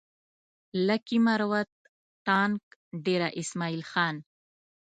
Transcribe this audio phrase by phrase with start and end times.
[0.87, 1.71] لکي مروت
[2.25, 2.63] ټانک
[3.05, 4.15] ډېره اسماعيل خان